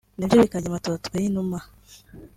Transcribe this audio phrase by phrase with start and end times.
[0.17, 1.59] nabyo bikarya amatotwe y’inuma